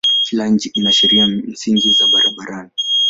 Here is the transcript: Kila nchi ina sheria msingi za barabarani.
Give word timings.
Kila 0.23 0.47
nchi 0.47 0.69
ina 0.69 0.91
sheria 0.91 1.27
msingi 1.27 1.91
za 1.91 2.07
barabarani. 2.07 2.71